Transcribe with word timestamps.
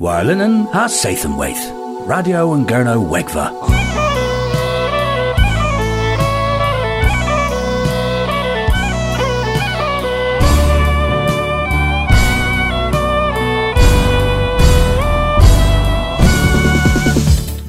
Warlinen 0.00 0.66
ha 0.72 0.86
Sathanwaith. 0.86 2.06
Radio 2.06 2.54
and 2.54 2.66
Gurno 2.66 3.06
Wegva. 3.06 3.52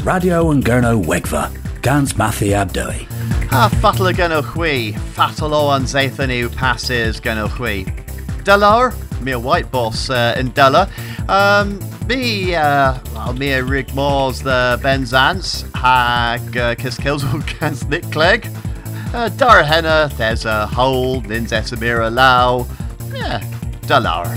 Radio 0.05 0.51
and 0.51 0.63
Gurno 0.63 1.03
Wegva. 1.03 1.51
Gans 1.81 2.13
Mathi 2.13 2.51
Abdoi. 2.51 3.05
Ha 3.49 3.67
fatal 3.81 4.07
o 4.07 4.41
chwi, 4.41 4.97
fatal 4.97 5.53
o 5.53 5.71
an 5.71 5.83
zaethon 5.83 6.31
i'w 6.31 6.47
passes 6.55 7.19
chwi. 7.19 7.83
Dylar, 8.45 8.93
mi 9.21 9.33
a 9.33 9.39
white 9.39 9.69
boss 9.69 10.09
uh, 10.09 10.33
in 10.37 10.51
Della. 10.51 10.89
Um, 11.27 11.90
mi, 12.15 12.55
uh, 12.55 12.97
well, 13.13 13.33
mi 13.33 13.51
a 13.51 13.63
rig 13.63 13.93
mors 13.95 14.41
the 14.41 14.77
Benzance, 14.81 15.63
hag 15.73 16.57
uh, 16.57 16.75
cys 16.75 16.99
kills 16.99 17.23
Nick 17.89 18.03
Clegg. 18.11 18.49
Uh, 19.13 19.29
Dar 19.29 19.63
henna, 19.63 20.11
there's 20.17 20.45
a 20.45 20.67
hole, 20.67 21.21
nins 21.21 21.51
esamira 21.51 22.13
lau. 22.13 22.67
Yeah, 23.13 23.39
Dylar. 23.87 24.27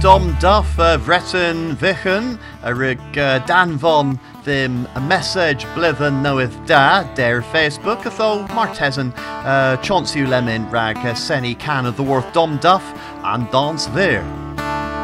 Dom 0.00 0.34
Duff 0.40 0.78
uh, 0.78 0.96
Vreton 0.96 1.76
Vichen 1.76 2.38
a 2.62 2.74
rig 2.74 2.98
uh, 3.18 3.38
Dan 3.46 3.76
Von 3.76 4.18
ddim 4.44 4.86
a 4.94 5.00
message 5.00 5.64
blithen 5.74 6.22
knoweth 6.22 6.56
da 6.66 7.02
der 7.14 7.42
Facebook 7.42 8.04
atho 8.04 8.46
Martesan 8.48 9.12
uh, 9.44 9.76
Chauncey 9.82 10.26
Lemon 10.26 10.68
rag 10.70 10.96
Senny 11.16 11.54
can 11.54 11.86
of 11.86 11.96
the 11.96 12.02
worth 12.02 12.32
Dom 12.32 12.58
Duff 12.58 12.84
and 13.24 13.50
Dance 13.50 13.86
There. 13.86 14.24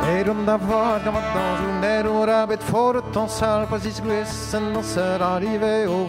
Erum 0.06 0.46
da 0.46 0.56
gammalt 1.04 1.34
dans 1.34 1.60
un 1.68 1.84
er 1.84 2.06
ora 2.06 2.46
bet 2.46 2.62
for 2.62 3.02
ton 3.12 3.28
sal 3.28 3.66
pas 3.66 3.82
ser 3.82 5.22
arrive 5.22 5.88
o 5.88 6.06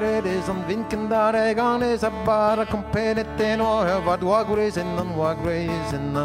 Fredes 0.00 0.48
om 0.48 0.64
vinken 0.68 1.08
där 1.08 1.34
ägan 1.34 1.82
är 1.82 1.96
så 1.96 2.10
bara 2.26 2.64
kompeten 2.64 3.60
och 3.60 3.88
jag 3.88 4.00
var 4.00 4.18
dwagrezen 4.18 4.98
och 4.98 5.06
dwagrezen 5.06 6.18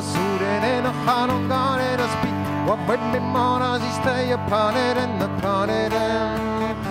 Solen 0.00 0.64
en 0.64 0.86
a 0.86 0.92
chanon 1.06 1.48
gan 1.48 1.80
en 1.80 2.00
a 2.00 2.08
spit 2.08 2.68
Wa 2.68 2.76
bud 2.86 3.00
me 3.12 3.20
mon 3.20 3.62
as 3.62 3.82
i 3.82 4.00
stay 4.00 4.32
upon 4.32 4.74
it 4.76 4.96
and 4.96 5.22
upon 5.22 5.70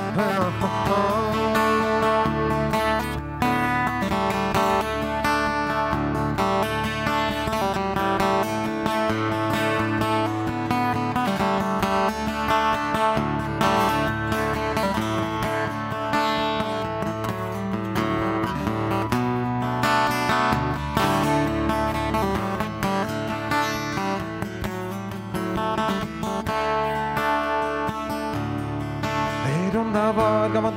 it 0.09 0.17
and 0.17 0.17
gammalt 0.17 1.28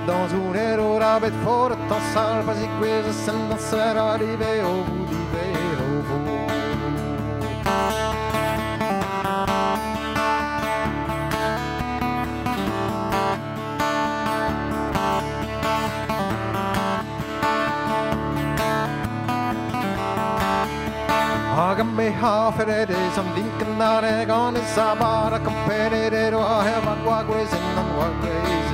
dans 0.07 0.33
un 0.35 0.55
ero 0.55 0.99
rabet 0.99 1.33
for 1.45 1.77
ta 1.89 1.99
salva 2.13 2.55
si 2.55 2.69
quesa 2.79 3.13
sen 3.13 3.49
non 3.49 3.59
sarà 3.59 4.17
di 4.17 4.35
veo 4.37 4.85
di 5.09 5.27
vero 5.33 5.91
Hagan 21.55 21.95
me 21.95 22.11
hafer 22.11 22.69
it 22.69 22.91
is 22.91 23.17
I'm 23.19 23.33
thinking 23.35 23.79
that 23.79 24.05
I 24.05 24.25
gone 24.25 24.57
is 24.57 24.77
about 24.77 25.33
a 25.33 25.39
competitor 25.39 26.37
I 26.39 26.65
have 26.65 26.87
a 26.89 26.97
quagways 27.05 27.53
and 27.53 28.72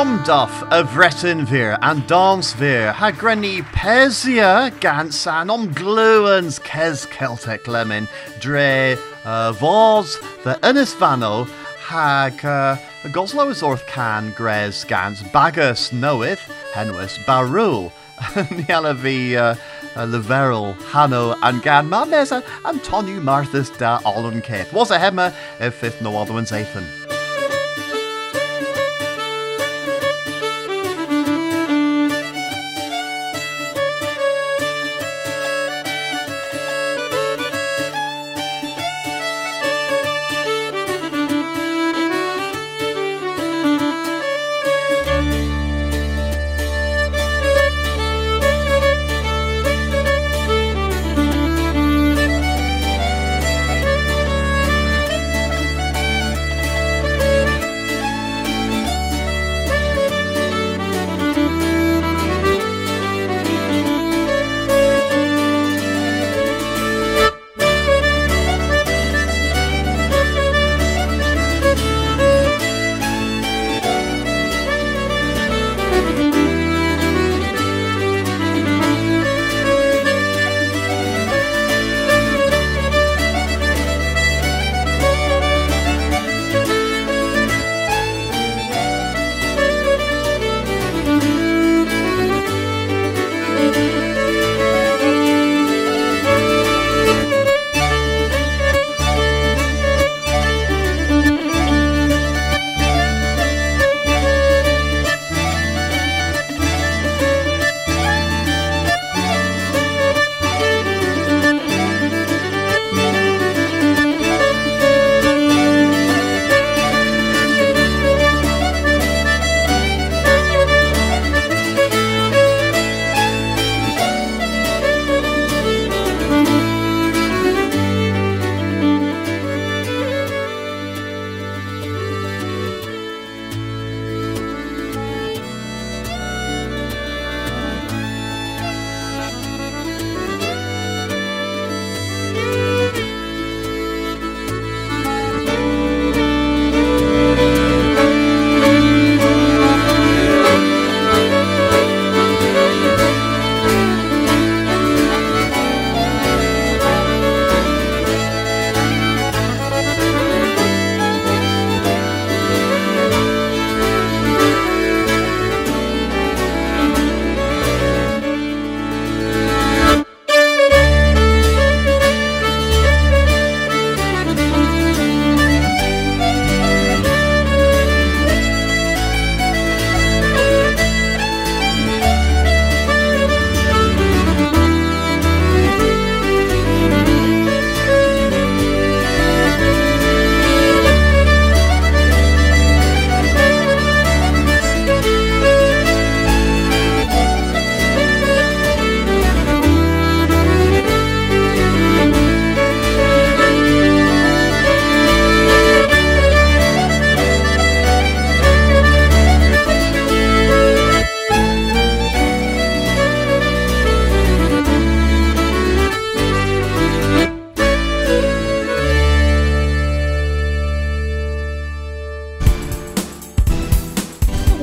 Duff 0.00 0.62
a 0.70 0.82
Vreton 0.82 1.44
Vir 1.44 1.76
and 1.82 2.06
Dance 2.06 2.54
Vir 2.54 2.90
ha 2.90 3.10
grenny 3.10 3.60
Pesia 3.64 4.72
gans 4.80 5.26
an 5.26 5.50
om 5.50 5.68
gluans 5.74 6.58
kes 6.58 7.04
Celtic 7.04 7.68
lemon 7.68 8.08
dre 8.40 8.96
uh, 9.26 9.52
the 9.52 10.58
Innis 10.62 10.94
Vano 10.94 11.44
hag 11.80 12.42
uh, 12.46 12.76
Goslows 13.08 13.62
orth 13.62 13.86
can 13.88 14.30
gres 14.30 14.84
gans 14.84 15.22
bagus 15.34 15.92
knoweth 15.92 16.40
henwis 16.72 17.22
barul 17.26 17.92
niala 18.56 18.96
vi 18.96 19.36
uh, 19.36 19.54
uh, 19.96 20.06
leverel 20.06 20.74
hano 20.92 21.36
and 21.42 21.62
gan 21.62 21.90
mamesa 21.90 22.42
and 22.64 22.80
tonu 22.80 23.20
marthas 23.20 23.76
da 23.76 23.98
olun 24.06 24.42
keth 24.42 24.72
was 24.72 24.90
a 24.90 24.98
hemma 24.98 25.34
if 25.60 25.74
fifth 25.74 26.00
no 26.00 26.16
other 26.16 26.32
one's 26.32 26.52
Ethan. 26.52 26.99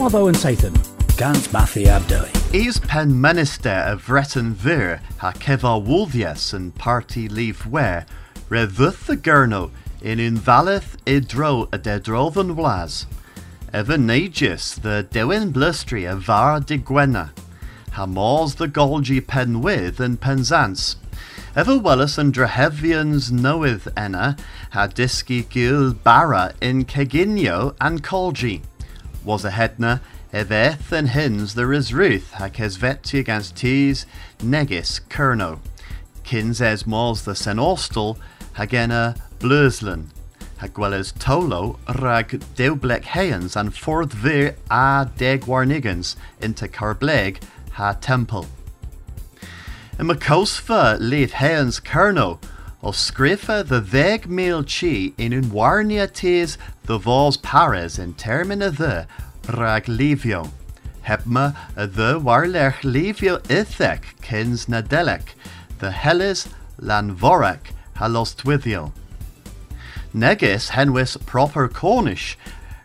Nuavo 0.07 0.29
and 0.29 0.37
Sathan, 0.37 1.17
Gans 1.17 1.49
Mathi 1.49 1.85
Abdoi. 1.85 2.55
Is 2.55 2.79
pen 2.79 3.19
minister 3.19 3.69
of 3.69 4.05
Vretten 4.05 4.53
Vir, 4.53 5.01
ha 5.17 5.33
keva 5.33 5.85
Woldias 5.85 6.53
and 6.53 6.73
party 6.73 7.27
leave 7.27 7.65
where, 7.65 8.05
revuth 8.49 9.05
the 9.07 9.17
gurno, 9.17 9.71
in 10.01 10.19
unvalith 10.19 10.95
idro 11.05 11.67
a 11.73 11.77
dedrovan. 11.77 13.05
Evan 13.73 14.07
Nagus 14.07 14.81
the 14.81 15.05
dewin 15.11 15.51
blustry 15.51 16.09
a 16.09 16.15
var 16.15 16.61
de 16.61 16.77
Gwena. 16.77 17.33
Ha 17.91 18.05
mors 18.05 18.55
the 18.55 18.67
golgi 18.69 19.19
pen 19.19 19.61
with 19.61 19.99
and 19.99 20.21
penzance. 20.21 20.95
Ever 21.53 21.77
Wellis 21.77 22.17
and 22.17 22.33
Drehevians 22.33 23.29
knoweth 23.29 23.89
enna, 23.97 24.37
Hadiski 24.71 25.49
gil 25.49 25.91
bara 25.91 26.53
in 26.61 26.85
Keginio 26.85 27.75
and 27.81 28.01
Colgi. 28.01 28.61
Was 29.27 29.43
a 29.43 29.51
hedna, 29.51 29.99
eveth 30.31 30.89
and 30.93 31.09
hins 31.09 31.53
there 31.53 31.73
is 31.73 31.93
Ruth, 31.93 32.31
ha 32.31 32.47
kesveti 32.47 33.19
against 33.19 33.57
tees, 33.57 34.05
negis 34.39 35.01
kerno. 35.09 35.59
Kins 36.23 36.61
es 36.61 36.87
mors 36.87 37.23
the 37.23 37.33
senostal, 37.33 38.17
hagena 38.55 39.19
bluslen. 39.39 40.05
Hagwelles 40.61 41.11
tolo 41.11 41.77
rag 42.01 42.41
deublek 42.55 43.03
heans 43.03 43.57
and 43.57 43.75
forth 43.75 44.13
vir 44.13 44.55
a 44.71 45.09
deg 45.17 45.41
warnigans 45.41 46.15
into 46.39 46.69
Carbleg 46.69 47.43
ha 47.71 47.97
temple. 47.99 48.47
In 49.99 50.07
Makosfa 50.07 51.01
lead 51.01 51.31
heans 51.31 51.81
kerno, 51.81 52.39
of 52.81 52.95
scrifa 52.95 53.67
the 53.67 53.81
veg 53.81 54.27
mil 54.27 54.63
chi 54.63 55.11
in 55.17 55.33
un 55.33 55.45
warnia 55.45 56.11
tis 56.11 56.57
the 56.83 56.97
vos 56.97 57.35
pares 57.37 57.97
in 57.97 58.13
termina 58.13 58.75
the 58.75 59.07
rag 59.57 59.87
livio. 59.87 60.51
Hepma 61.05 61.55
the 61.75 62.19
warlech 62.19 62.83
livio 62.83 63.39
ithek 63.39 64.21
kins 64.21 64.67
nadelek, 64.67 65.29
the 65.79 65.89
helis 65.89 66.47
lanvorek 66.79 67.71
halos 67.95 68.35
twithio. 68.35 68.91
Negis 70.13 70.69
henwis 70.69 71.17
proper 71.25 71.67
Cornish, 71.67 72.37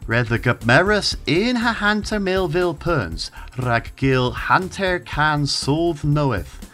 red 0.06 0.28
the 0.28 0.38
gubmeris 0.38 1.16
in 1.26 1.56
ha 1.56 1.74
hanter 1.74 2.18
milville 2.18 2.78
perns, 2.78 3.30
rag 3.58 3.92
gil 3.96 4.32
hanter 4.32 4.98
can 4.98 5.46
solve 5.46 6.02
knoweth 6.02 6.71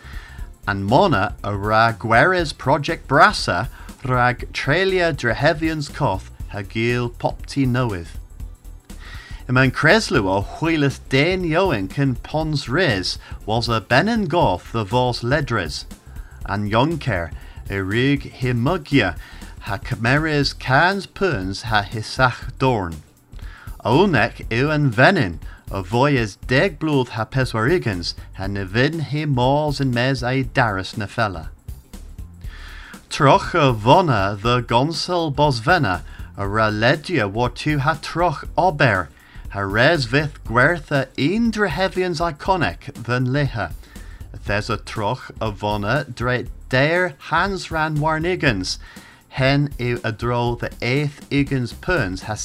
and 0.69 0.85
Mona 0.85 1.35
a 1.43 1.57
rag 1.57 1.99
Gueres 1.99 2.53
Project 2.53 3.09
Brassa 3.09 3.71
rag 4.05 4.53
Trelia 4.53 5.15
Drehevians 5.15 5.93
Koth 5.95 6.31
Hagil 6.53 7.11
Popti 7.11 7.67
Knoweth. 7.67 8.19
Iman 9.49 9.71
Creslu 9.71 10.27
o 10.27 10.43
Huilis 10.43 11.01
Den 11.09 11.43
Yoen 11.43 11.89
can 11.89 12.17
Pons 12.17 12.69
Riz 12.69 13.19
was 13.47 13.71
a 13.71 13.81
Benin 13.81 14.27
Goth 14.27 14.71
the 14.73 14.85
Vos 14.85 15.23
Ledres, 15.23 15.87
and 16.45 16.71
Yonker 16.71 17.33
a 17.71 17.83
rig 17.83 18.31
Himugia 18.31 19.19
ha 19.61 19.79
Cameres 19.79 20.53
Cans 20.53 21.07
Perns 21.07 21.63
ha 21.63 21.81
Hisach 21.81 22.59
Dorn. 22.59 23.03
Onek 23.87 24.47
Ewan 24.53 24.91
Venin 24.91 25.39
a 25.71 25.83
voyes 25.83 26.37
deg 26.47 26.79
blúd 26.79 27.11
ha 27.11 27.25
peswarigans 27.25 28.15
ha 28.35 28.47
na 28.47 28.65
vin 28.65 29.01
he 29.01 29.27
mors 29.27 29.81
and 29.81 29.95
mes 29.95 30.23
a 30.23 30.43
daris 30.43 30.97
na 30.97 31.07
fella. 31.07 31.51
Troch 33.11 33.55
a 33.55 34.37
the 34.41 34.63
gonsel 34.63 35.35
bosvena 35.35 36.03
a 36.37 36.45
raledia 36.45 37.31
war 37.31 37.51
tu 37.51 37.79
ha 37.79 37.95
troch 37.95 38.49
ober 38.57 39.09
ha 39.51 39.61
res 39.61 40.05
vith 40.07 40.43
gwertha 40.45 41.07
een 41.19 41.51
drehevians 41.51 42.21
iconic 42.21 42.93
than 43.05 43.27
leha. 43.27 43.73
There's 44.45 44.71
a 44.71 44.79
troch 44.79 45.31
a 45.41 45.51
vona 45.53 46.05
dre 46.15 46.47
der 46.69 47.15
hans 47.19 47.71
ran 47.71 47.97
warnigans 47.97 48.79
hen 49.31 49.71
e 49.79 49.97
a 50.05 50.13
dro 50.13 50.55
the 50.55 50.71
eighth 50.81 51.27
igans 51.31 51.73
perns 51.73 52.23
ha. 52.23 52.37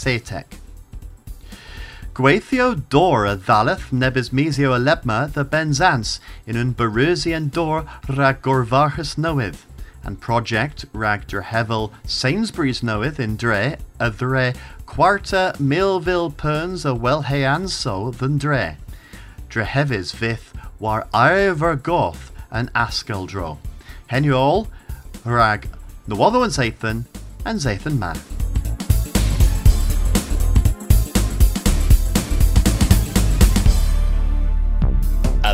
Gweithio 2.13 2.75
dor 2.89 3.25
a 3.25 3.35
ddaleth 3.35 3.91
nebys 3.91 4.29
misio 4.29 4.75
a 4.75 4.77
lebma 4.77 5.33
the 5.33 5.43
benzans 5.43 6.19
in 6.45 6.55
un 6.55 6.71
Berusian 6.75 7.49
dor 7.49 7.85
rag 8.07 8.43
gorvarchus 8.43 9.15
nowydd, 9.15 9.55
and 10.03 10.21
project 10.21 10.85
rag 10.93 11.25
drehevel 11.25 11.89
Sainsbury's 12.05 12.81
nowydd 12.81 13.17
in 13.17 13.35
dre 13.35 13.77
a 13.99 14.11
dre 14.11 14.53
quarta 14.85 15.55
Millville 15.57 16.29
perns 16.29 16.85
a 16.85 16.93
well 16.93 17.23
so 17.67 18.11
than 18.11 18.37
dre. 18.37 18.77
Drehevis 19.49 20.13
vith 20.13 20.53
war 20.77 21.07
iver 21.15 21.75
goth 21.75 22.31
an 22.51 22.69
askeldro. 22.75 23.57
Hen 24.05 24.23
you 24.23 24.35
all, 24.35 24.67
rag 25.25 25.67
Nwotho 26.07 26.43
and 26.43 26.53
Zathan 26.53 27.05
and 27.43 27.59
Zathan 27.59 27.97
man. 27.97 28.19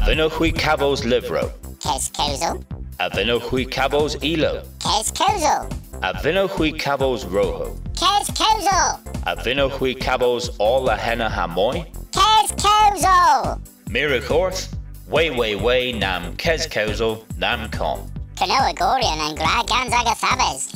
Avinohui 0.09 0.51
Cabos 0.51 1.05
Livro. 1.05 1.51
Kes 1.79 2.09
Kozo. 2.09 2.65
Avinohui 2.99 3.69
Cabos 3.69 4.15
Elo. 4.23 4.63
Kes 4.79 5.11
Kozo. 5.11 5.69
Avinohui 6.01 6.73
Cabos 6.79 7.31
Rojo. 7.31 7.79
Kes 7.93 8.31
Kozo. 8.31 8.99
Avinohui 9.27 9.95
Cabos 9.99 10.49
All 10.57 10.81
La 10.81 10.95
Henna 10.95 11.29
Hamoy. 11.29 11.85
Kes 12.11 12.51
Kozo. 12.53 13.61
Miracorth. 13.87 14.75
Way 15.07 15.29
Way 15.29 15.55
Way 15.57 15.91
Nam 15.91 16.35
Kes 16.37 16.65
Kozo 16.65 17.23
Nam 17.37 17.69
Kom. 17.69 18.11
Canoa 18.35 18.73
Gorian 18.73 19.19
and 19.29 19.37
Gra 19.37 19.63
Ganzaga 19.67 20.15
Sabes. 20.15 20.71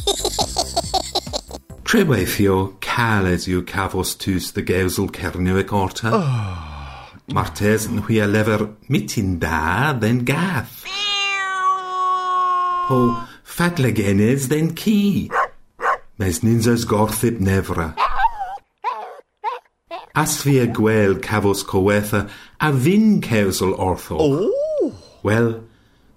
Treweithio 1.81 2.79
cales 2.81 3.47
yw 3.47 3.63
cafos 3.63 4.15
tus 4.15 4.51
the 4.51 4.61
geusel 4.61 5.09
cerniwig 5.09 5.73
orta. 5.73 6.11
Oh. 6.13 6.72
Martes 7.31 7.85
yn 7.87 8.01
hwy 8.03 8.17
a 8.19 8.27
lefer 8.27 8.65
mitin 8.91 9.37
da 9.39 9.93
then 9.95 10.25
gath. 10.27 10.83
Po 12.87 13.23
fadlegenes 13.47 14.49
then 14.51 14.75
ci. 14.75 15.29
Mes 16.19 16.41
ninzas 16.43 16.83
gorthib 16.85 17.39
nefra. 17.39 17.93
As 20.13 20.35
fi 20.41 20.59
a 20.59 20.67
gweld 20.67 21.23
cafos 21.23 21.63
cowetha 21.63 22.27
a 22.59 22.73
fyn 22.73 23.21
cewsol 23.23 23.71
ortho. 23.79 24.19
Oh. 24.19 24.91
Wel, 25.23 25.63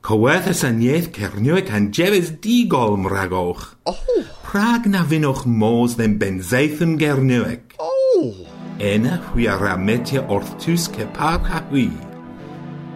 cowetha 0.03 0.53
sy'n 0.59 0.83
ieth 0.83 1.13
cernio 1.15 1.63
ac 1.63 1.71
jefes 1.95 2.35
digol 2.43 2.99
mragoch. 2.99 3.77
Oh. 3.87 4.27
Prag 4.43 4.91
na 4.91 5.07
fynwch 5.07 5.47
mos 5.47 5.95
then 5.97 6.19
benzeithyn 6.19 6.99
gernioec. 6.99 7.79
Oh. 7.79 8.56
Ena 8.81 9.17
hui 9.17 9.45
aramete 9.45 10.21
orth 10.29 10.59
tus 10.61 10.89
kepar 10.89 11.41
ha 11.49 11.61
hui. 11.71 11.91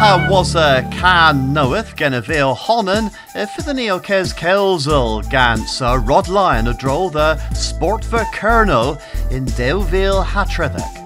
Ha 0.00 0.26
was 0.28 0.56
a 0.56 0.84
can 0.90 1.52
knoweth 1.52 1.94
gen 1.94 2.14
a 2.14 2.20
veil 2.20 2.56
honnen 2.56 3.14
if 3.36 3.54
the 3.64 3.72
kes 4.02 4.34
kelzel 4.34 5.22
gans 5.30 5.80
a 5.80 5.96
rod 5.96 6.26
lion 6.28 6.66
a 6.66 6.74
droll 6.74 7.08
the 7.08 7.38
sport 7.54 8.04
for 8.04 8.24
colonel 8.34 9.00
in 9.30 9.44
Delville 9.44 10.24
Hatrevek. 10.24 11.01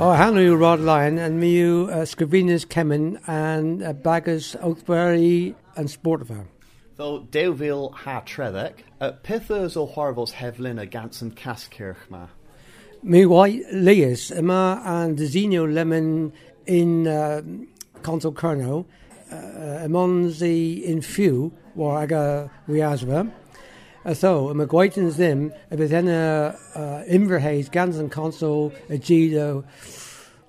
O 0.00 0.06
hanw 0.06 0.60
Rod 0.60 0.80
Lion 0.80 1.18
and 1.18 1.40
miw 1.40 1.88
uh, 1.88 2.04
Scrivenus 2.04 2.66
Kemen 2.66 3.20
and 3.28 3.80
uh, 3.80 3.92
Baggers 3.92 4.56
Oathbury 4.60 5.54
and 5.76 5.88
Sportiva. 5.88 6.46
Though 6.96 7.20
Deuville 7.20 7.94
ha 7.94 8.20
Trevek, 8.22 8.80
uh, 9.00 9.12
Pithers 9.22 9.76
o 9.76 9.86
Harvos 9.86 10.32
Hevlin 10.32 10.82
a 10.82 10.86
Gansen 10.86 11.30
Kaskirchma. 11.30 12.28
Mi 13.04 13.24
white 13.24 13.62
Leas 13.72 14.32
Emma 14.32 14.82
and 14.84 15.16
Zinio 15.16 15.72
Lemon 15.72 16.32
in 16.66 17.06
uh, 17.06 17.42
Consul 18.02 18.32
Kerno, 18.32 18.86
uh, 19.30 19.34
Emonzi 19.36 20.82
in 20.82 21.02
Few, 21.02 21.52
war 21.76 22.02
aga 22.02 22.50
Wiasva. 22.68 23.30
Atho, 24.04 24.50
y 24.52 24.54
mae 24.58 24.68
gwaithans 24.68 25.14
ddim, 25.16 25.46
y 25.72 25.76
bydd 25.80 25.94
yna 26.02 26.16
uh, 26.76 26.96
imferheis 27.08 27.70
gans 27.72 27.96
yn 27.96 28.10
consol 28.12 28.66
y 28.92 28.98
gyd 29.00 29.36
o 29.40 29.46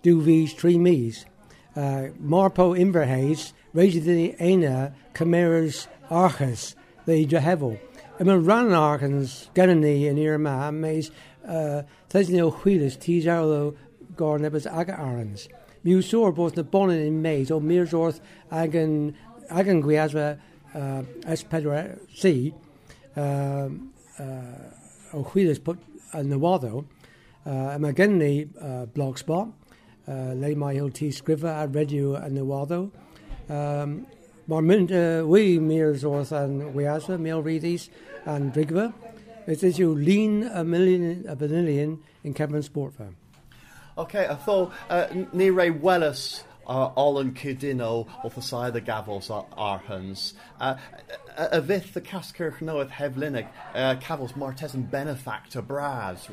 dw 0.04 0.16
fys, 0.26 0.56
tri. 0.60 0.74
Uh, 0.76 2.10
Marpo 2.20 2.74
imferheis, 2.76 3.54
reis 3.72 3.96
iddyn 3.96 4.20
ni 4.20 4.26
eina 4.44 4.90
cymeras 5.16 5.86
archas 6.12 6.74
dde 7.06 7.22
i 7.22 7.30
drahefol. 7.32 7.78
Y 8.20 8.28
mae 8.28 8.42
rhan 8.42 8.76
archans 8.76 9.38
gan 9.56 9.72
ni 9.80 9.94
yn 10.10 10.20
i'r 10.20 10.36
yma, 10.36 10.58
meis 10.76 11.08
uh, 11.48 11.88
thys 12.12 12.34
ni 12.34 12.44
o 12.44 12.52
chwilys 12.52 13.00
tis 13.00 13.24
arlo 13.24 13.72
gor 14.20 14.44
nebys 14.44 14.68
aga 14.68 15.00
yw 15.86 16.04
sŵr 16.04 16.36
bod 16.36 16.60
na 16.60 16.68
bonin 16.68 17.08
yn 17.08 17.24
meis 17.24 17.56
o 17.56 17.62
mirs 17.64 17.96
orth 17.96 18.20
ag 18.52 18.76
yn, 18.76 19.14
ag 19.48 19.72
yn 19.72 19.84
gwiasfa 19.86 20.32
uh, 20.36 21.02
S4C, 21.24 22.36
uh, 22.52 22.65
o 23.16 25.24
chwilys 25.32 25.64
put 25.64 25.80
yn 26.16 26.36
y 26.36 26.42
waddo. 26.42 26.84
Uh, 27.46 27.78
mae 27.78 27.94
gen 27.94 28.18
ni 28.18 28.48
uh, 28.58 28.88
blogspot, 28.90 29.52
uh, 30.10 30.34
le 30.34 30.56
mae 30.58 30.80
o 30.82 30.90
ti 30.90 31.12
sgrifa 31.14 31.60
a 31.62 31.68
redio 31.70 32.16
yn 32.18 32.42
y 32.42 32.46
waddo. 32.46 32.88
Um, 33.48 34.06
Mae'r 34.46 34.62
mynd 34.62 34.92
uh, 34.94 35.24
wy 35.26 35.56
mirs 35.58 36.04
wrth 36.06 36.30
yn 36.38 36.60
wiasa, 36.76 37.16
mil 37.18 37.42
rydys 37.42 37.88
yn 38.30 38.52
drigfa. 38.54 38.92
It 39.50 39.64
is 39.66 39.80
yw 39.82 39.96
lun 39.98 40.44
a 40.54 40.64
million 40.64 41.26
a 41.28 41.36
billion 41.36 41.98
in 42.24 42.34
Cameron 42.34 42.62
Sport 42.62 42.94
Farm. 42.94 43.16
Okay, 43.98 44.28
I 44.28 44.36
thought 44.36 44.72
uh, 44.90 45.08
ni 45.34 45.50
rei 45.50 45.72
welus 45.72 46.44
uh, 46.68 46.92
Olin 46.96 47.34
Cudino 47.34 48.06
wrth 48.24 48.40
y 48.40 48.44
saedd 48.46 48.80
y 48.80 48.84
gafels 48.86 49.30
ar 49.34 49.46
arhans. 49.58 50.34
Uh, 50.60 50.76
y, 51.36 51.48
y 51.58 51.62
fydd 51.70 52.00
y 52.00 52.04
cascyrch 52.06 52.62
noeth 52.66 52.98
heflynig 53.00 53.52
uh, 53.74 53.94
cafels 54.02 54.36
Martes 54.40 54.76
yn 54.78 54.88
benefactor 54.92 55.66
bras. 55.66 56.30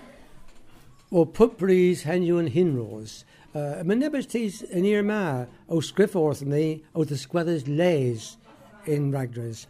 Wel, 1.12 1.26
put 1.26 1.58
brys 1.60 2.06
henw 2.08 2.38
yn 2.40 2.52
hinros. 2.54 3.22
Uh, 3.52 3.82
Mae 3.84 3.98
nebys 4.00 4.30
tis 4.32 4.62
yn 4.72 4.86
i'r 4.88 5.04
ma 5.04 5.44
o 5.68 5.82
sgrif 5.84 6.16
wrth 6.16 6.40
ni 6.48 6.80
o 6.96 7.04
ddysgweddus 7.04 7.66
les 7.68 8.32
in 8.88 9.10
Ragdres. 9.12 9.66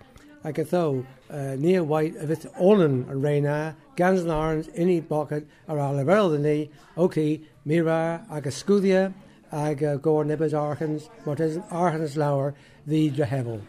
Ac 0.47 0.59
ytho, 0.59 1.03
uh, 1.31 1.55
ni 1.59 1.75
a 1.79 1.83
waith 1.87 2.19
a 2.19 2.27
fydd 2.31 2.49
onan 2.59 3.03
y 3.11 3.17
reina, 3.19 3.57
gans 3.99 4.23
yn 4.23 4.31
arns, 4.35 4.71
un 4.75 4.91
i 4.91 5.01
bocad 5.07 5.51
ar 5.71 5.83
a 5.83 5.91
leferol 5.95 6.33
dyn 6.37 6.47
ni, 6.47 6.57
ok, 6.99 7.19
mira 7.67 7.99
ag 8.31 8.47
ysgwddia 8.51 9.09
ag 9.53 9.83
uh, 9.83 9.97
gor 9.97 10.25
nebys 10.25 10.55
archans, 10.55 11.09
mor 11.27 11.37
archans 11.71 12.17
lawr, 12.17 12.55
ddi 12.89 13.11
drehefel. 13.15 13.61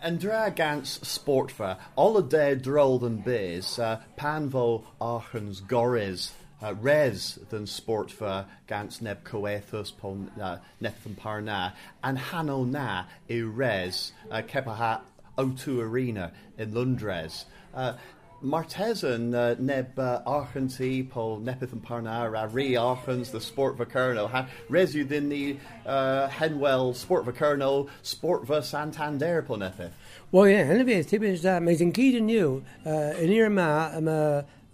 Yn 0.00 0.16
dra 0.16 0.48
gans 0.48 0.98
sportfa, 1.04 1.76
all 1.94 2.16
y 2.18 2.22
de 2.32 2.44
drold 2.56 3.04
yn 3.04 3.18
bys, 3.24 3.78
uh, 3.78 3.98
pan 4.16 4.48
fo 4.50 4.84
archans 5.00 5.60
gores, 5.60 6.30
uh, 6.62 6.74
res 6.74 7.38
than 7.50 7.66
sportfa 7.66 8.46
gans 8.66 9.00
neb 9.02 9.22
coethus 9.24 9.92
pon 9.96 10.30
uh, 10.40 10.56
nethyn 10.80 11.16
par 11.16 11.40
na, 11.40 11.72
and 12.02 12.18
hano 12.30 12.64
na 12.64 13.04
i 13.28 13.40
res 13.40 14.12
uh, 14.30 14.42
kepa 14.42 14.76
ha 14.76 15.00
O2 15.38 15.80
Arena 15.80 16.32
in 16.58 16.72
Lundres. 16.72 17.44
Uh, 17.74 17.94
Martesan 18.42 19.34
uh, 19.34 19.54
neb 19.58 19.98
uh, 19.98 20.22
archanti 20.26 21.08
po 21.08 21.38
nepith 21.38 21.74
yn 21.74 21.82
parna 21.82 22.24
a 22.24 22.46
ri 22.48 22.74
archans 22.74 23.30
the 23.30 23.40
sport 23.40 23.76
ha 23.76 24.46
resu 24.70 25.06
din 25.06 25.28
ni 25.28 25.58
uh, 25.84 26.26
henwell 26.28 26.94
sport 26.94 27.26
vacerno 27.26 27.88
sport 28.02 28.46
va 28.46 28.62
Santander 28.62 29.42
po 29.42 29.56
nepith. 29.56 29.92
Wel 30.32 30.46
ie, 30.46 30.64
hynny 30.64 30.86
fi, 30.86 31.02
ti 31.02 31.18
bys 31.18 31.42
da, 31.42 31.58
mae'n 31.60 31.76
sy'n 31.76 31.92
gyd 31.92 32.16
yn 32.22 32.30
yw, 32.32 32.62
uh, 32.86 33.12
yn 33.20 33.34
i'r 33.34 33.50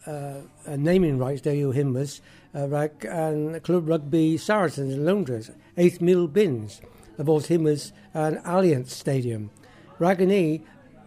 uh, 0.06 0.76
naming 0.76 1.18
rights 1.18 1.42
da 1.42 1.50
yw 1.50 1.72
hymwys, 1.74 2.20
uh, 2.54 2.68
rhaid 2.70 3.06
yn 3.10 3.58
clwb 3.66 3.90
rugby 3.90 4.36
Saracens 4.36 4.94
in 4.94 5.04
Londres, 5.04 5.50
8,000 5.76 6.30
bins, 6.32 6.80
y 7.18 7.26
fod 7.26 7.50
hymwys 7.50 7.90
yn 8.14 8.38
Allianz 8.44 8.94
Stadium. 8.94 9.50
Ni, 9.98 10.62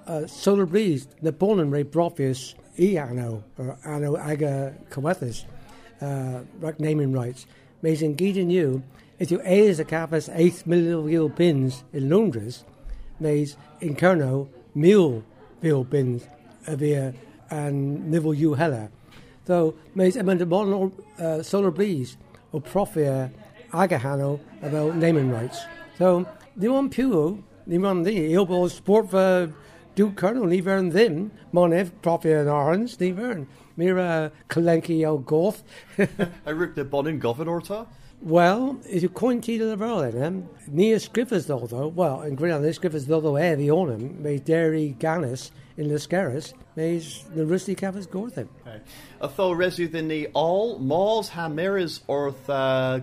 uh, 0.09 0.27
Solar 0.27 0.65
Breeze, 0.65 1.07
bon 1.37 1.61
yn 1.61 1.71
rei 1.71 1.83
brofius 1.85 2.55
i 2.81 2.95
anno, 2.97 3.43
or 3.57 3.77
anno 3.85 4.15
aga 4.17 4.73
cywethus, 4.89 5.45
uh, 6.01 6.41
naming 6.79 7.13
rights. 7.13 7.45
Sy'n 7.83 8.17
gyd 8.17 8.41
yn 8.41 8.51
yw, 8.51 8.81
if 9.19 9.31
you 9.31 9.39
eis 9.45 9.79
a 9.79 9.85
cafas 9.85 10.27
8,000 10.33 11.29
bins 11.35 11.83
in 11.93 12.09
Londres, 12.09 12.65
Meis 13.19 13.57
in 13.81 13.95
Kerno, 13.95 14.47
mil 14.73 15.23
vil 15.61 15.83
bins 15.83 16.23
a 16.67 16.75
via 16.75 17.13
and 17.51 18.09
nivel 18.09 18.33
you 18.33 18.53
hella. 18.53 18.89
Though 19.45 19.75
meis 19.93 20.15
em 20.15 20.37
de 20.37 20.45
bon 20.45 20.91
uh, 21.19 21.43
solar 21.43 21.71
breeze 21.71 22.17
o 22.53 22.59
profia 22.59 23.29
agahano 23.71 24.39
about 24.61 24.95
naming 24.95 25.31
rights. 25.31 25.65
So 25.97 26.25
the 26.55 26.69
one 26.69 26.89
pew 26.89 27.43
ni 27.65 27.77
man 27.77 28.03
the 28.03 28.69
sport 28.69 29.13
do 29.99 30.11
colonel 30.11 30.45
ni 30.45 30.61
vern 30.61 30.91
them 30.91 31.29
monev 31.53 31.91
profia 32.01 32.39
and 32.39 32.49
orange 32.49 32.97
ni 33.01 33.11
vern. 33.11 33.47
Mira 33.75 34.31
Kalenki 34.47 35.05
o 35.05 35.17
goth. 35.17 35.61
I 36.45 36.51
ripped 36.51 36.75
the 36.75 36.85
bon 36.85 37.05
in 37.05 37.19
Govan 37.19 37.49
orta? 37.49 37.85
Wel, 38.21 38.79
is 38.87 39.03
yw 39.03 39.11
coen 39.11 39.41
ti 39.43 39.57
dy 39.59 39.75
fel 39.79 40.05
yna. 40.07 40.29
Ni 40.67 40.93
ysgrifys 40.95 41.49
ddo 41.49 41.67
ddo, 41.67 41.89
wel, 41.95 42.23
yn 42.29 42.39
gwneud 42.39 42.67
ysgrifys 42.69 43.09
ddo 43.09 43.19
ddo 43.25 43.33
e 43.39 43.49
fi 43.59 43.67
onam, 43.75 44.05
mae 44.23 44.39
deri 44.39 44.93
ganus 45.03 45.49
in 45.75 45.91
Lysgeris, 45.91 46.53
mae 46.75 46.95
na 47.35 47.75
cafas 47.79 48.07
gorthyn. 48.07 48.47
Okay. 48.63 48.79
A 49.19 49.27
tho 49.35 49.49
resu 49.51 49.87
ddyn 49.91 50.07
ni 50.11 50.21
all 50.31 50.77
mals 50.79 51.33
ha 51.35 51.49
miris 51.51 51.99
orth 52.07 52.47
uh, 52.47 52.99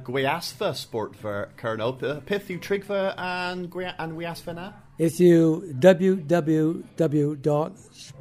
sport 0.73 1.17
for 1.17 1.49
Kerno. 1.61 1.93
Pith 2.25 2.49
yw 2.49 2.61
trigfa 2.61 3.13
an, 3.17 3.69
an 3.99 4.17
gwiasfa 4.17 4.57
na? 4.57 4.73
If 4.99 5.21
you 5.21 5.75
www 5.79 7.43
dot 7.43 7.73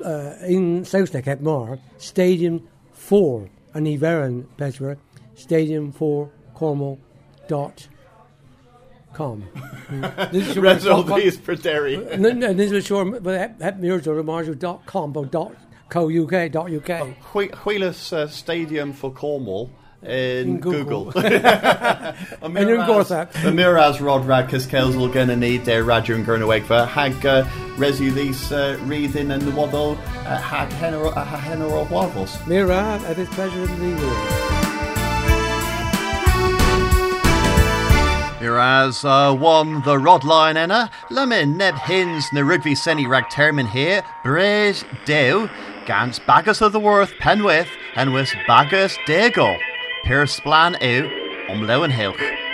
uh, 0.04 0.34
in 0.46 0.84
Sausneck 0.84 1.28
at 1.28 1.42
Mar, 1.42 1.80
Stadium 1.98 2.68
4, 2.92 3.50
yn 3.76 3.88
i 3.88 3.98
feran, 3.98 4.44
Stadium 5.36 5.92
4 5.94 6.30
Cornwall 6.54 7.00
dot 7.48 7.88
com. 9.14 9.44
Rest 10.58 10.88
all 10.88 11.04
these 11.04 11.38
per 11.38 11.56
dairy. 11.56 11.98
No, 12.18 12.32
no, 12.32 12.54
this 12.54 12.72
is 12.72 12.86
sure, 12.86 13.20
but 13.22 13.56
heb 13.62 13.80
mirrors 13.80 14.08
or 14.08 14.22
dot 14.56 14.86
com, 14.86 15.14
but 15.14 15.32
dot 15.32 15.56
co 15.90 16.10
uk 16.10 16.52
dot 16.52 16.72
uk. 16.72 16.90
Wheelus 17.64 18.12
uh, 18.12 18.28
Stadium 18.28 18.92
for 18.92 19.12
Cornwall 19.12 19.72
in, 20.06 20.48
In 20.48 20.60
Google. 20.60 21.06
Google. 21.06 21.26
And 22.42 22.58
yn 22.58 22.86
Gortha. 22.86 23.28
Y 23.44 23.52
miras 23.52 24.00
rod 24.00 24.26
radcus 24.26 24.66
caels 24.66 24.96
will 24.96 25.10
gen 25.10 25.40
ni 25.40 25.58
de 25.58 25.84
radio 25.84 26.16
yn 26.16 26.26
Gernowegfa 26.26 26.88
hag 26.88 27.26
uh, 27.26 27.44
resu 27.78 28.14
these 28.14 28.52
uh, 28.52 28.78
reading 28.86 29.30
yn 29.30 29.54
waddol 29.56 29.98
uh, 30.26 30.38
hag 30.38 30.72
henor 30.74 31.08
uh, 31.08 31.26
henor 31.26 31.72
o 31.72 31.86
wafels. 31.86 32.38
Mira, 32.48 33.00
it 33.10 33.18
is 33.18 33.30
pleasure 33.30 33.64
in 33.64 33.80
the 33.80 34.02
world. 34.02 34.56
Whereas 38.40 39.04
uh, 39.04 39.34
one 39.34 39.82
the 39.82 39.98
rod 39.98 40.24
line 40.24 40.56
enna, 40.56 40.92
Lumin 41.10 41.58
neb 41.58 41.76
hins 41.76 42.32
na 42.32 42.42
rugby 42.42 42.76
seni 42.76 43.08
rag 43.08 43.26
termin 43.26 43.68
here, 43.68 44.04
Brej 44.24 44.84
dew, 45.06 45.50
gans 45.86 46.20
bagus 46.20 46.62
of 46.62 46.72
the 46.72 46.80
worth 46.80 47.12
penwith, 47.20 47.70
and 47.96 48.14
wis 48.14 48.36
bagus 48.48 48.98
dego. 49.08 49.56
Hier 50.06 50.22
is 50.22 50.40
plan 50.40 50.76
uw 50.82 51.10
om 51.48 51.66
leeuwenheel. 51.66 52.45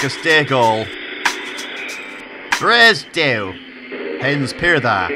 Hilch. 0.00 0.16
bagus 0.16 0.16
degol. 0.22 0.86
Bres 2.58 3.04
dew, 3.12 3.52
hens 4.20 4.52
pyrda. 4.52 5.08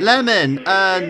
Lemon, 0.00 0.58
uh, 0.66 1.00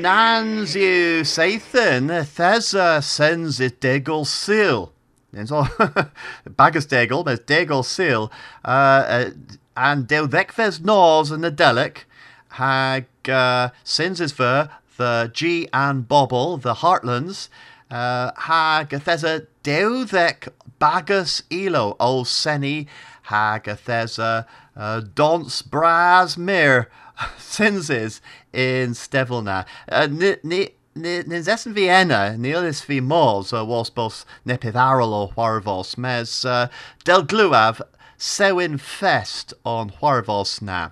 Sathan, 1.22 2.08
thesa 2.08 3.02
sends 3.02 3.60
it 3.60 3.80
degol 3.80 4.26
seal. 4.26 4.92
Bagus 5.32 6.86
degol, 6.86 7.24
met 7.24 7.46
degol 7.46 7.84
seal. 7.84 8.30
Uh, 8.64 9.30
and 9.76 10.06
dew 10.06 10.28
thekves 10.28 10.84
nors 10.84 11.30
and 11.30 11.44
the 11.44 11.50
delic, 11.50 12.04
hag 12.50 13.06
uh, 13.28 13.70
ver, 13.86 14.68
the 14.98 15.30
G 15.32 15.68
and 15.72 16.06
Bobble, 16.06 16.58
the 16.58 16.74
Heartlands, 16.74 17.48
uh, 17.90 18.32
hag 18.36 18.90
thesa 18.90 19.46
thek 19.62 20.48
bagus 20.78 21.42
elo, 21.50 21.96
o 22.00 22.24
seni, 22.24 22.86
hag 23.22 23.64
thesa 23.64 24.46
uh, 24.76 25.00
dons 25.00 25.62
bras 25.62 26.36
mir, 26.36 26.88
sinses 27.38 28.20
in 28.52 28.90
Stevelna. 28.90 29.66
Uh, 29.90 30.08
ni, 30.10 30.36
ni, 30.42 30.68
Nins 30.94 31.48
essen 31.48 31.72
vi 31.72 31.88
enna, 31.88 32.36
nilis 32.36 32.84
vi 32.84 33.00
mors, 33.00 33.52
uh, 33.52 33.64
was 33.64 33.88
bos 33.88 34.26
nepith 34.44 34.76
aral 34.76 35.14
o 35.14 35.28
hwarvos, 35.28 35.96
mes 35.96 36.44
uh, 36.44 36.68
del 37.04 37.22
gluav 37.24 37.80
sewin 38.18 38.76
fest 38.76 39.54
on 39.64 39.88
hwarvos 39.88 40.60
na. 40.60 40.90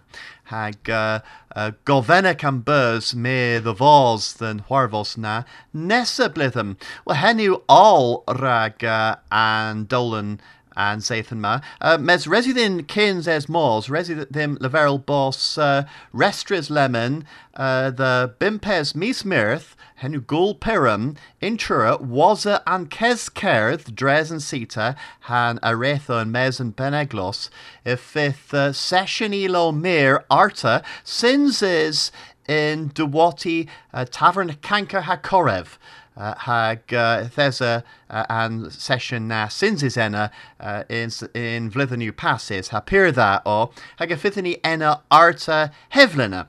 Hag 0.50 0.90
uh, 0.90 1.20
uh, 1.54 1.70
gofenna 1.84 2.36
can 2.36 2.58
burs 2.58 3.14
me 3.14 3.58
the 3.58 3.72
vos 3.72 4.32
than 4.32 4.64
hwarvos 4.68 5.16
na, 5.16 5.44
nessa 5.72 6.28
blitham. 6.28 6.76
Well, 7.04 7.18
henu 7.18 7.62
all 7.68 8.24
rag 8.26 8.82
uh, 8.82 9.16
and 9.30 9.86
dolan 9.86 10.40
and 10.76 11.02
Zathan 11.02 11.38
ma. 11.38 11.60
Uh, 11.80 11.98
mes 11.98 12.26
residin 12.26 12.86
kins 12.86 13.26
es 13.26 13.48
mors, 13.48 13.88
residin 13.88 14.58
leverel 14.58 15.04
boss 15.04 15.58
uh, 15.58 15.84
restres 16.14 16.70
lemon, 16.70 17.24
uh, 17.54 17.90
the 17.90 18.34
bimpes 18.38 18.94
mismirth, 18.94 19.74
henu 20.02 20.26
gul 20.26 20.54
pirum, 20.54 21.16
intura, 21.42 22.00
waza 22.00 22.62
and 22.66 22.90
keskerth, 22.90 23.94
dres 23.94 24.30
and 24.30 24.42
sita, 24.42 24.96
han 25.20 25.58
aretho 25.58 26.20
and 26.20 26.32
mes 26.32 26.60
and 26.60 26.76
beneglos, 26.76 27.50
if 27.84 28.16
uh, 28.54 28.72
session 28.72 29.34
elo 29.34 29.72
mir 29.72 30.24
arta, 30.30 30.82
sins 31.04 31.62
is 31.62 32.10
in 32.48 32.90
Dewati 32.90 33.68
uh, 33.94 34.04
Tavern 34.10 34.50
Kanker 34.54 35.02
Hakorev. 35.02 35.78
Uh, 36.20 36.34
hag 36.40 36.92
uh, 36.92 37.24
thesa 37.24 37.82
uh, 38.10 38.26
and 38.28 38.70
session 38.70 39.26
na 39.26 39.48
sins 39.48 39.82
is 39.82 39.96
enna 39.96 40.30
uh, 40.60 40.84
in 40.90 41.10
in 41.32 41.70
vlithenu 41.70 42.14
passes 42.14 42.68
ha 42.68 42.80
pir 42.80 43.06
dda 43.10 43.40
o 43.46 43.70
hag 43.96 44.12
a 44.12 44.18
fithini 44.24 44.52
enna 44.62 44.90
arta 45.10 45.72
heflena 45.94 46.42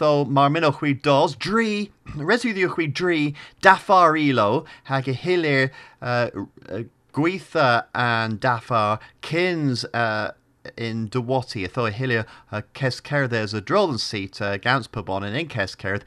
tho 0.00 0.24
mar 0.24 0.50
minoch 0.50 0.80
hui 0.80 0.92
dos 0.94 1.36
dri 1.36 1.92
residu 2.32 2.66
hui 2.74 2.88
dri 2.88 3.36
dafar 3.62 4.18
ilo 4.20 4.64
hag 4.90 5.06
a 5.06 5.14
hilir 5.22 5.70
uh, 6.02 6.28
gweitha 7.12 7.84
and 7.94 8.40
dafar 8.40 8.98
kins 9.20 9.84
uh, 9.94 10.32
in 10.76 11.08
Dewati, 11.08 11.70
tho 11.70 11.90
hilia 11.90 12.26
uh, 12.50 12.62
Keskerth 12.74 13.30
there's 13.30 13.54
a 13.54 13.60
drollen 13.60 13.98
seat 13.98 14.40
uh, 14.40 14.56
gans 14.56 14.88
pubon 14.88 15.22
and 15.22 15.36
in 15.36 15.46
Keskerth 15.46 16.02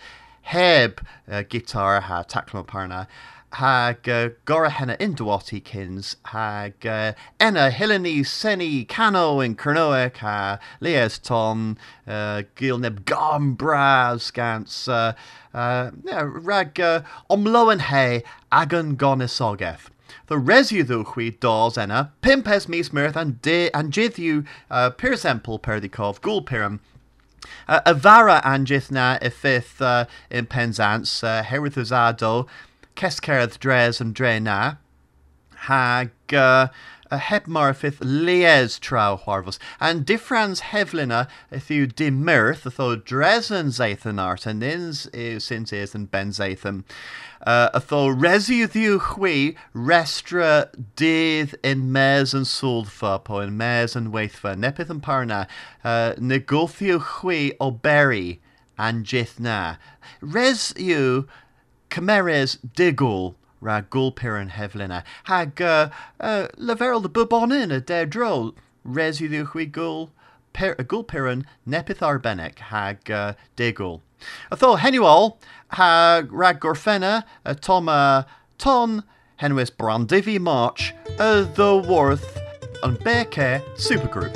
heb 0.48 1.02
uh, 1.30 1.44
guitar 1.44 2.02
ha 2.02 2.24
taclum 2.24 2.66
parna 2.66 3.06
hag 3.54 4.08
uh, 4.08 4.30
gora 4.46 4.70
henna 4.70 4.96
in 5.00 5.14
Dewati 5.14 5.62
kins 5.64 6.16
hag 6.24 6.86
uh, 6.86 7.12
enna 7.40 7.70
hilani 7.70 8.26
seni 8.26 8.86
cano 8.86 9.42
in 9.42 9.56
Kernoek 9.56 10.18
ha 10.18 10.60
lies 10.80 11.18
ton 11.18 11.78
uh, 12.08 12.44
gil 12.56 12.78
neb 12.78 13.04
gombras 13.06 14.32
gans 14.32 14.88
uh, 14.88 15.14
uh, 15.54 15.92
yeah, 16.06 16.24
rag 16.24 16.80
uh, 16.80 17.02
omloen 17.30 17.82
he 17.82 18.24
agon 18.52 18.96
gonisogeth. 18.96 19.90
The 20.28 20.36
residu 20.36 21.06
hui 21.06 21.32
dos 21.32 21.78
enna, 21.78 22.12
pimpes 22.22 22.70
mis 22.70 22.94
mirth 22.94 23.18
and 23.18 23.42
de 23.42 23.70
and 23.72 23.92
jithu 23.92 24.46
uh, 24.72 24.92
pirsempel 24.92 25.62
perdikov 25.62 26.22
gul 26.22 26.42
pirum. 26.42 26.80
Uh, 27.68 27.82
avara 27.86 28.42
angith 28.44 28.92
na 28.92 29.18
ifith 29.20 29.82
uh, 29.82 30.06
in 30.30 30.46
penzance, 30.46 31.24
uh, 31.24 31.44
herithuzado, 31.44 32.48
keskerth 32.96 33.60
dres 33.60 34.02
and 34.02 34.16
drena, 34.16 34.78
hag 35.56 36.12
uh, 36.34 36.68
a 37.10 37.18
hebmar 37.18 37.76
fifth 37.76 38.04
lies 38.04 38.80
trau 38.80 39.20
harvos, 39.24 39.60
and 39.80 40.06
differans 40.06 40.62
hevlina 40.62 41.28
you 41.70 41.88
dimirth, 41.88 42.64
tho 42.76 42.98
dresen 42.98 43.68
zathan 43.68 44.22
art, 44.22 44.46
and 44.46 44.64
ins 44.64 45.08
since 45.44 45.74
is 45.74 45.96
and 45.96 46.12
ben 46.12 46.30
zathan. 46.30 46.84
Uh, 47.46 47.80
tho 47.80 48.08
residu 48.08 49.00
hui 49.00 49.56
restra 49.74 50.70
dydd 50.96 51.56
in 51.64 51.92
mes 51.92 52.34
and 52.34 52.46
sulfa 52.46 53.24
po 53.24 53.40
in 53.40 53.62
and 53.96 54.12
waithfa, 54.12 54.56
nepith 54.56 54.90
and 54.90 55.04
parna, 55.04 55.48
uh, 55.84 56.14
hui 57.00 57.52
o 57.60 57.72
berry 57.72 58.42
and 58.78 59.06
jithna. 59.06 59.78
Res 60.22 60.74
you 60.78 61.28
cameres 61.90 62.58
digul, 62.76 63.36
ra 63.62 63.82
gulpiran 63.82 64.52
hevlina. 64.52 65.04
Hag 65.26 65.62
uh, 65.62 65.90
uh, 66.20 66.48
leverel 66.58 67.02
the 67.02 67.10
bubonin 67.10 67.74
a 67.74 67.82
der 67.82 68.06
drol. 68.06 68.56
Res 68.84 69.20
hui 69.20 69.66
gul 69.66 70.12
per, 70.54 70.76
gulpiran 70.76 71.46
nepith 71.68 72.00
arbenek 72.00 72.60
hag 72.60 73.10
uh, 73.12 73.34
digul. 73.56 74.02
Atho 74.52 74.78
henuol 74.78 75.38
hag 75.70 76.32
rag 76.32 76.60
gorfena 76.60 77.24
a 77.46 77.56
toma 77.56 78.26
ton 78.58 79.04
henwis 79.42 79.72
brandivi 79.72 80.40
march 80.40 80.94
the 81.18 81.86
worth 81.88 82.40
on 82.84 82.96
beke 82.98 83.62
supergroup. 83.76 84.36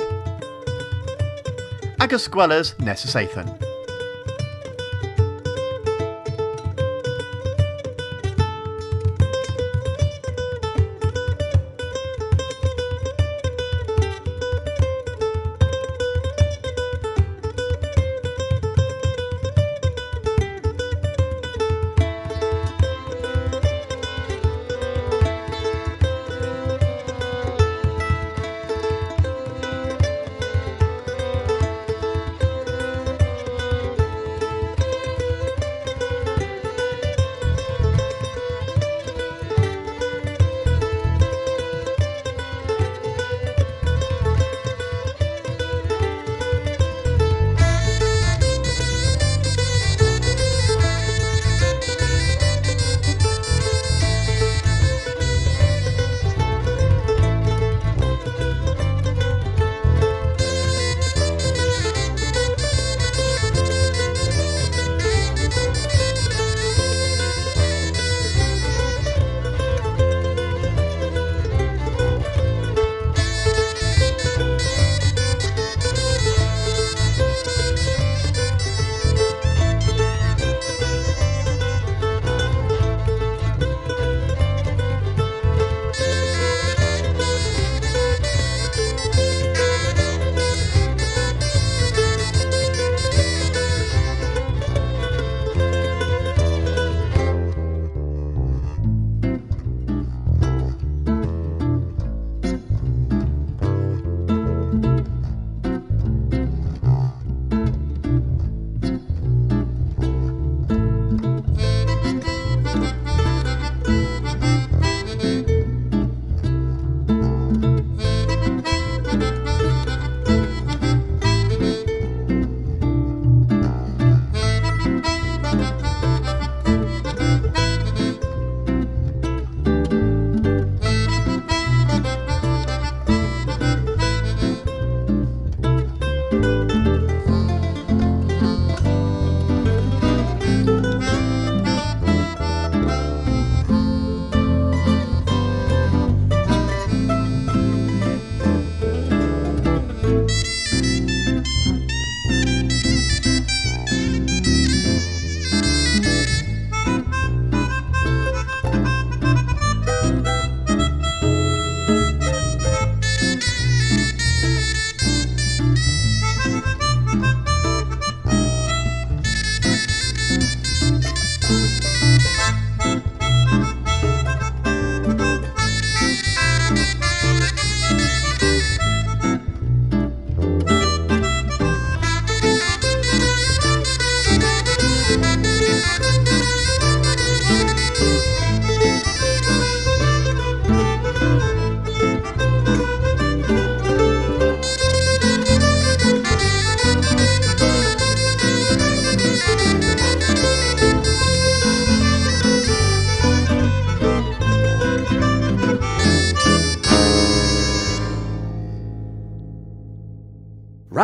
Agus 2.00 2.24
squelas 2.24 2.74
necessathan. 2.74 3.71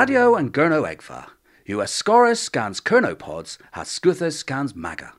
Radio 0.09 0.37
and 0.37 0.55
Gurno 0.55 0.88
Egfa. 0.90 1.27
US 1.66 1.92
Scorus 1.92 2.40
scans 2.40 2.81
Kernopods 2.81 3.59
has 3.73 3.88
Scuthus 3.88 4.38
scans 4.38 4.75
Maga. 4.75 5.12